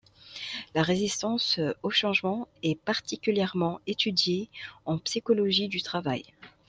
[0.73, 4.49] La résistance au changement est particulièrement étudiée
[4.87, 6.23] en psychologie du travail.